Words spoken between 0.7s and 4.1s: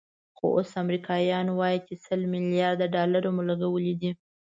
امریکایان وایي چې سل ملیارده ډالر مو لګولي